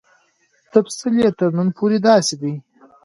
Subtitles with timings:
[0.73, 2.53] تفصیل یې تر نن پورې داسې دی.